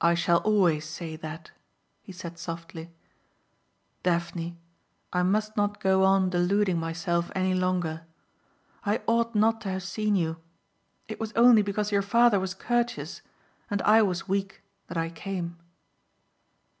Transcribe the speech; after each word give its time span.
"I 0.00 0.14
shall 0.14 0.38
always 0.38 0.84
say 0.84 1.14
that," 1.14 1.52
he 2.02 2.10
said 2.10 2.36
softly. 2.36 2.90
"Daphne, 4.02 4.58
I 5.12 5.22
must 5.22 5.56
not 5.56 5.78
go 5.78 6.02
on 6.02 6.30
deluding 6.30 6.80
myself 6.80 7.30
any 7.32 7.54
longer. 7.54 8.02
I 8.84 9.02
ought 9.06 9.36
not 9.36 9.60
to 9.60 9.68
have 9.68 9.84
seen 9.84 10.16
you. 10.16 10.38
It 11.06 11.20
was 11.20 11.32
only 11.34 11.62
because 11.62 11.92
your 11.92 12.02
father 12.02 12.40
was 12.40 12.54
courteous 12.54 13.22
and 13.70 13.80
I 13.82 14.02
was 14.02 14.26
weak 14.26 14.62
that 14.88 14.96
I 14.98 15.10
came." 15.10 15.56